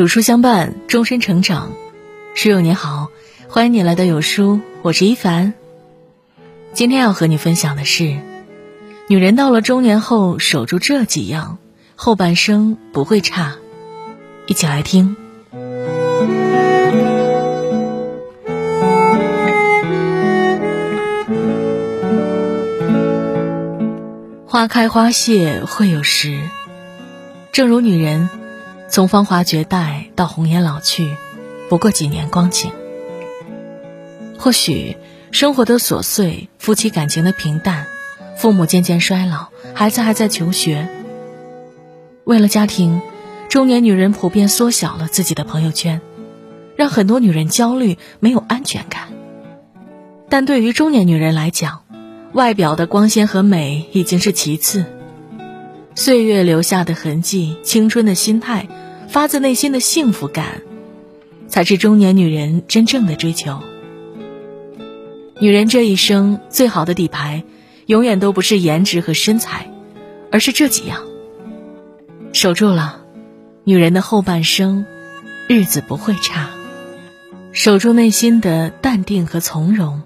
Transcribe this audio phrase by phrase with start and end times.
[0.00, 1.72] 有书相伴，终身成长。
[2.34, 3.10] 书友你好，
[3.50, 5.52] 欢迎你来到有书，我是一凡。
[6.72, 8.16] 今天要和你分享的是，
[9.08, 11.58] 女人到了中年后，守住这几样，
[11.96, 13.56] 后半生不会差。
[14.46, 15.16] 一起来听。
[24.46, 26.40] 花开花谢会有时，
[27.52, 28.30] 正如女人。
[28.90, 31.16] 从芳华绝代到红颜老去，
[31.68, 32.72] 不过几年光景。
[34.36, 34.96] 或许
[35.30, 37.86] 生活的琐碎，夫妻感情的平淡，
[38.36, 40.88] 父母渐渐衰老，孩子还在求学。
[42.24, 43.00] 为了家庭，
[43.48, 46.00] 中年女人普遍缩小了自己的朋友圈，
[46.74, 49.12] 让很多女人焦虑，没有安全感。
[50.28, 51.84] 但对于中年女人来讲，
[52.32, 54.84] 外表的光鲜和美已经是其次。
[55.94, 58.68] 岁月留下的痕迹，青春的心态，
[59.08, 60.62] 发自内心的幸福感，
[61.48, 63.60] 才是中年女人真正的追求。
[65.40, 67.44] 女人这一生最好的底牌，
[67.86, 69.70] 永远都不是颜值和身材，
[70.30, 71.02] 而是这几样。
[72.32, 73.02] 守住了，
[73.64, 74.86] 女人的后半生，
[75.48, 76.50] 日子不会差。
[77.52, 80.02] 守住内心的淡定和从容。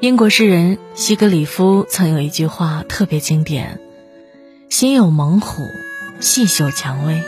[0.00, 3.80] 英国诗人西格里夫曾有一句话特别经典。
[4.72, 5.68] 心有猛虎，
[6.18, 7.22] 细嗅蔷薇。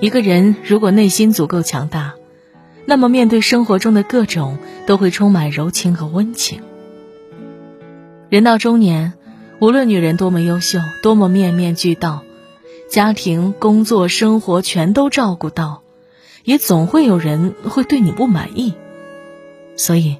[0.00, 2.12] 一个人如果内心足够强大，
[2.84, 6.60] 那么面对生活中的各种都会充满柔情和温情。
[8.28, 9.14] 人到中年，
[9.60, 12.22] 无论女人多么优秀，多么面面俱到，
[12.90, 15.82] 家庭、工作、生活全都照顾到，
[16.44, 18.74] 也总会有人会对你不满意。
[19.74, 20.18] 所以，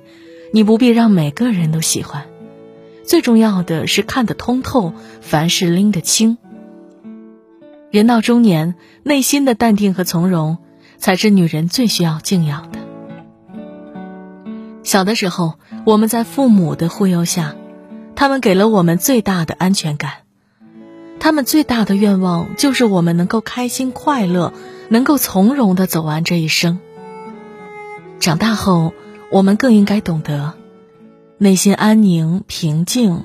[0.50, 2.24] 你不必让每个人都喜欢。
[3.08, 4.92] 最重要的是看得通透，
[5.22, 6.36] 凡事拎得清。
[7.90, 10.58] 人到中年，内心的淡定和从容，
[10.98, 12.78] 才是女人最需要敬仰的。
[14.82, 15.54] 小的时候，
[15.86, 17.56] 我们在父母的护佑下，
[18.14, 20.10] 他们给了我们最大的安全感。
[21.18, 24.52] 他们最大的愿望就是我们能够开心快乐，
[24.90, 26.78] 能够从容的走完这一生。
[28.20, 28.92] 长大后，
[29.30, 30.57] 我们更应该懂得。
[31.40, 33.22] 内心安宁平静，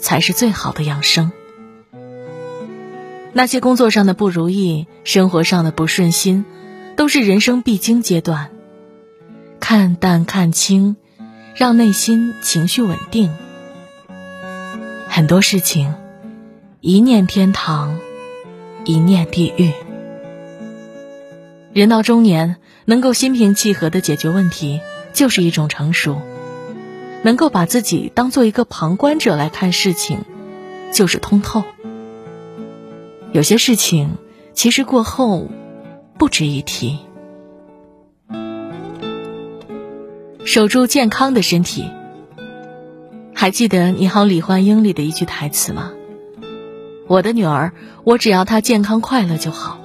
[0.00, 1.30] 才是最好的养生。
[3.32, 6.44] 那些工作上的不如意，生活上的不顺心，
[6.96, 8.50] 都是人生必经阶段。
[9.60, 10.96] 看淡看清，
[11.54, 13.32] 让内心情绪稳定。
[15.08, 15.94] 很多事情，
[16.80, 18.00] 一念天堂，
[18.84, 19.70] 一念地狱。
[21.72, 24.80] 人到中年，能够心平气和的解决问题，
[25.12, 26.20] 就是一种成熟。
[27.24, 30.18] 能够把自己当做一个旁观者来看事情，
[30.92, 31.64] 就是通透。
[33.32, 34.18] 有些事情
[34.52, 35.48] 其实过后
[36.18, 36.98] 不值一提。
[40.44, 41.90] 守住健康的身体。
[43.34, 45.92] 还记得《你好，李焕英》里的一句台词吗？
[47.08, 47.72] 我的女儿，
[48.04, 49.80] 我只要她健康快乐就好。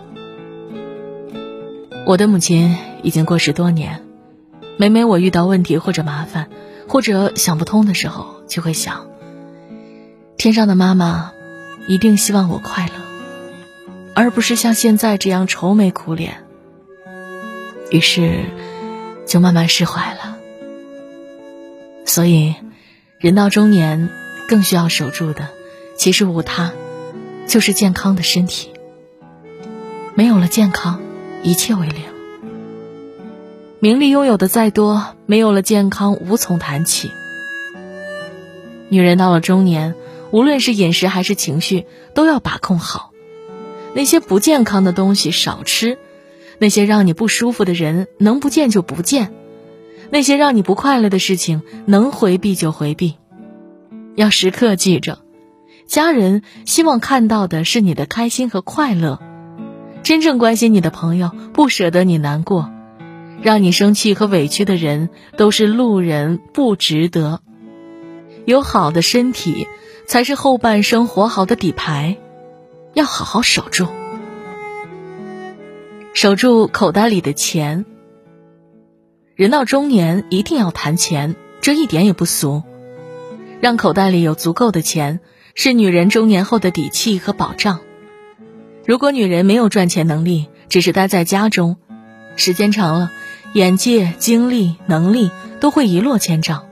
[2.06, 4.04] 我的母亲已经过世多年，
[4.78, 6.50] 每每我遇到问题或者麻烦。
[6.90, 9.08] 或者想不通的时候，就会想：
[10.38, 11.32] 天上的妈妈
[11.88, 12.94] 一定希望我快乐，
[14.16, 16.44] 而不是像现在这样愁眉苦脸。
[17.92, 18.44] 于是，
[19.28, 20.38] 就慢慢释怀了。
[22.06, 22.56] 所以，
[23.20, 24.10] 人到中年，
[24.48, 25.50] 更需要守住的，
[25.96, 26.74] 其实无他，
[27.46, 28.72] 就是健康的身体。
[30.16, 31.00] 没有了健康，
[31.44, 32.09] 一切为零。
[33.82, 37.12] 名利拥有的再多，没有了健康，无从谈起。
[38.90, 39.96] 女人到了中年，
[40.32, 43.12] 无论是饮食还是情绪，都要把控好。
[43.94, 45.98] 那些不健康的东西少吃，
[46.58, 49.34] 那些让你不舒服的人能不见就不见，
[50.10, 53.16] 那些让你不快乐的事情能回避就回避。
[54.18, 55.20] 要时刻记着，
[55.88, 59.22] 家人希望看到的是你的开心和快乐，
[60.04, 62.70] 真正关心你的朋友不舍得你难过。
[63.42, 67.42] 让你生气和委屈的人都是路人，不值得。
[68.46, 69.68] 有好的身体，
[70.08, 72.18] 才是后半生活好的底牌，
[72.94, 73.88] 要好好守住。
[76.14, 77.86] 守住口袋里的钱。
[79.36, 82.64] 人到中年一定要谈钱，这一点也不俗。
[83.62, 85.22] 让口袋里有足够的钱，
[85.56, 87.80] 是女人中年后的底气和保障。
[88.86, 91.78] 如果女人没有赚钱能力，只是待在家中，
[92.36, 93.12] 时间长了。
[93.54, 96.66] 眼界、精力、能力都会一落千丈，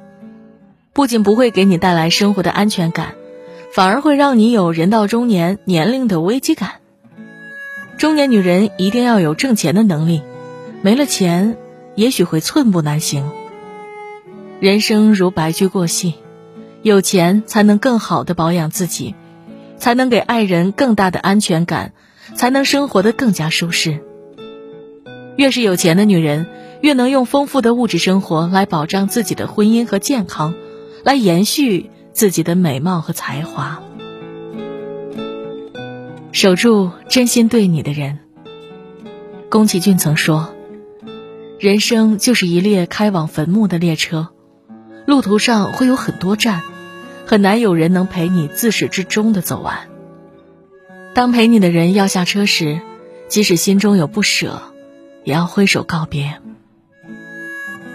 [0.94, 3.16] 不仅不会给你带来生活的安全感，
[3.74, 6.76] 反而会让你有人到中年年龄的危机感。
[7.98, 10.22] 中年女人一定要有挣钱的能力，
[10.84, 11.58] 没了钱，
[11.96, 13.32] 也许会寸步难行。
[14.60, 16.14] 人生如白驹过隙，
[16.84, 19.16] 有钱才能更好的保养自己，
[19.80, 21.94] 才能给爱人更大的安全感，
[22.36, 24.04] 才能生活的更加舒适。
[25.38, 26.48] 越是有钱的女人，
[26.82, 30.54] 越能用丰富的物质生活来保障自己的婚姻和健康，
[31.04, 33.82] 来延续自己的美貌和才华。
[36.32, 38.20] 守住真心对你的人。
[39.50, 40.54] 宫崎骏曾说
[41.58, 44.28] ：“人生就是一列开往坟墓的列车，
[45.08, 46.62] 路途上会有很多站，
[47.26, 49.88] 很难有人能陪你自始至终的走完。
[51.16, 52.82] 当陪你的人要下车时，
[53.30, 54.62] 即使心中有不舍，
[55.24, 56.40] 也要挥手告别。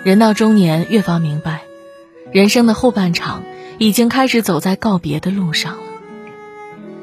[0.04, 1.62] 人到中年，越发明白，
[2.32, 3.44] 人生的后半场
[3.78, 5.82] 已经开始走在告别的路上了。”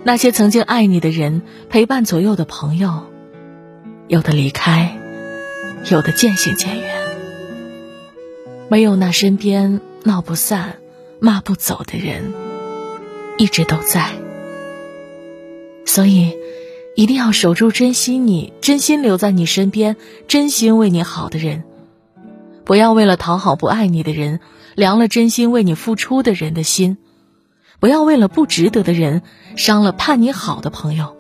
[0.04, 3.06] 那些曾经爱你的人，陪伴左右的朋友，
[4.08, 4.98] 有的离开，
[5.90, 6.96] 有的渐行渐远，
[8.70, 10.78] 没有那身边闹不散、
[11.20, 12.34] 骂不走的人，
[13.38, 14.10] 一直都在。
[15.86, 16.36] 所以，
[16.96, 19.96] 一定要守住珍惜你、真心留在你身边、
[20.28, 21.64] 真心为你好的人，
[22.70, 24.42] 不要为了讨好不爱你的人，
[24.76, 27.00] 凉了真心为你付出的人的心。
[27.80, 29.24] 不要为了不值得的人
[29.56, 31.18] 伤了盼你好的朋友，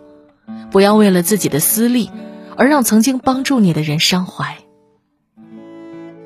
[0.69, 2.11] 不要为了自己的私利
[2.55, 4.59] 而让曾经帮助你的人伤怀。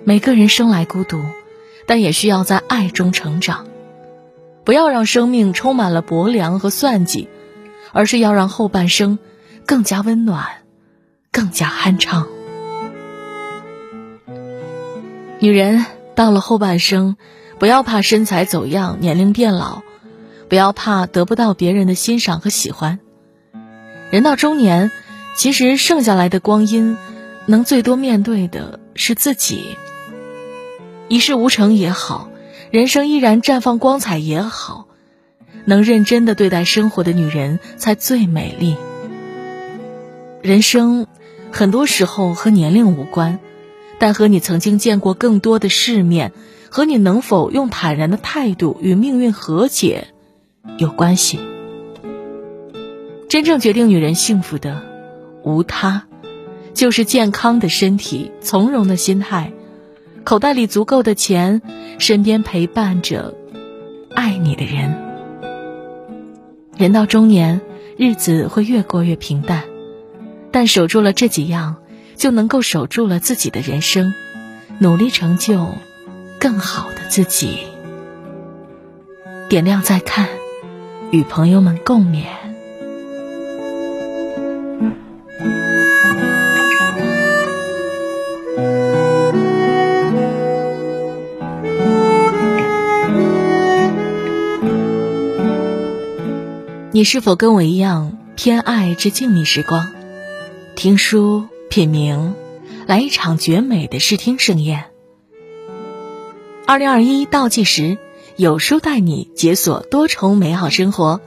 [0.04, 1.22] 每个人生来孤独，
[1.88, 3.66] 但也需要在爱中成长。
[4.66, 7.30] 不要让生命充满了薄凉和算计，
[7.94, 9.18] 而是要让后半生
[9.66, 10.46] 更加温暖，
[11.32, 12.28] 更加酣畅。
[15.44, 15.86] 女人
[16.16, 17.18] 到了后半生，
[17.60, 19.82] 不要怕身材走样、年龄变老。
[20.48, 23.02] 不要怕得不到别人的欣赏和喜欢。
[24.10, 24.90] 人到中年，
[25.36, 26.96] 其实剩下来的光阴，
[27.46, 29.76] 能最多面对的是自己。
[31.10, 32.30] 一事无成也好，
[32.72, 34.88] 人生依然绽放光彩也好，
[35.66, 38.78] 能认真的对待生活的女人才最美丽。
[40.42, 41.06] 人生
[41.52, 43.40] 很多时候和年龄无关，
[44.00, 46.32] 但和你曾经见过更多的世面，
[46.70, 50.08] 和你能否用坦然的态度与命运和解。
[50.78, 51.40] 有关系。
[53.30, 54.82] 真正决定女人幸福的，
[55.44, 56.06] 无他，
[56.74, 59.52] 就是健康的身体、从容的心态、
[60.24, 61.62] 口袋里足够的钱、
[62.00, 63.34] 身边陪伴着
[64.14, 64.96] 爱你的人。
[66.78, 67.62] 人到中年，
[67.98, 69.64] 日子会越过越平淡，
[70.52, 71.78] 但守住了这几样，
[72.16, 74.14] 就能够守住了自己的人生，
[74.80, 75.76] 努力成就
[76.40, 77.60] 更好的自己。
[79.50, 80.28] 点亮再看。
[81.12, 82.26] 与朋友们共勉。
[96.92, 99.92] 你是否跟我一样偏爱这静谧时光？
[100.76, 102.36] 听书品茗，
[102.86, 104.86] 来一场绝美的视听盛宴。
[106.68, 107.98] 二零二一倒计时。
[108.36, 111.20] 有书带你解锁多重美好生活，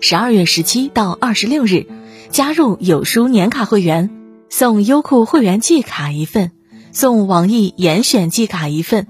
[0.00, 1.86] 十二月十七到二十六日，
[2.30, 4.10] 加入有书年卡会员，
[4.48, 6.50] 送优酷会员季卡一份，
[6.92, 9.06] 送网易严选季卡一份，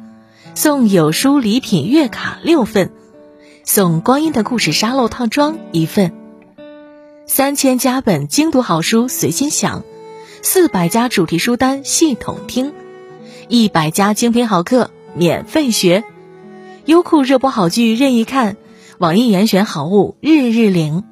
[0.54, 2.90] 送有书礼品月卡六份，
[3.64, 6.12] 送光阴的故事沙漏套装一份，
[7.26, 9.84] 三千加本精读好书随心享，
[10.42, 12.72] 四百家主题书单系统听，
[13.48, 16.02] 一百家精品好课免费学。
[16.86, 18.56] 优酷热播好剧任意看，
[18.98, 21.04] 网易严选好物日日领，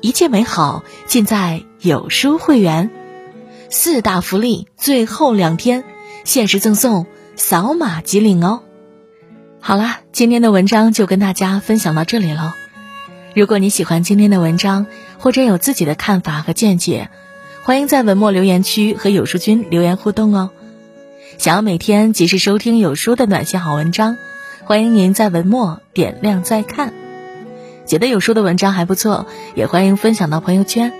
[0.00, 2.90] 一切美好尽在有书会员。
[3.68, 5.82] 四大福利，最后两天
[6.22, 8.60] 限时赠送，扫码即领哦。
[9.60, 12.54] 好啦，今天的文章就跟大家分享到这里了。
[13.34, 14.86] 如果你喜欢今天的文章，
[15.18, 17.10] 或者有自己的看法和见解，
[17.66, 20.50] 欢迎在文末留言区和有书君留言互动哦。
[21.36, 24.18] 想要每天及时收听有书的暖心好文章。
[24.64, 26.94] 欢迎您在文末点亮再看，
[27.84, 30.92] 觉得有书的文章还不错，也欢迎分享到朋友圈。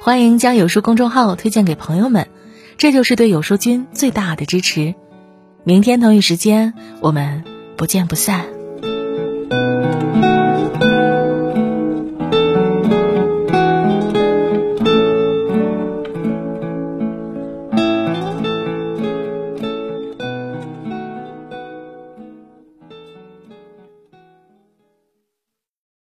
[0.00, 2.28] 欢迎将有书公众号推荐给朋友们，
[2.78, 4.94] 这就是对有书君最大的支持。
[5.62, 6.72] 明天同一时间，
[7.02, 7.44] 我们
[7.76, 8.57] 不见不散。